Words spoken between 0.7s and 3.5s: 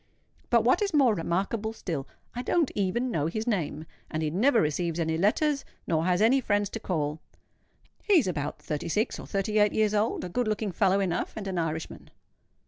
is more remarkable still, I don't even know his